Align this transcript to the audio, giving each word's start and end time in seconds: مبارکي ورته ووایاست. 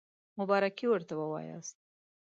مبارکي 0.39 0.85
ورته 0.87 1.13
ووایاست. 1.17 1.77